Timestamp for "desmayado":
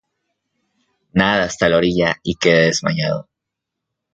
2.65-3.29